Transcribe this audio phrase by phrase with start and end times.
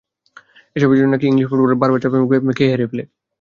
[0.75, 3.03] এসবের জন্যই নাকি ইংলিশ ফুটবলাররা বারবার চাপের মুখে খেই হারিয়ে ফেলে।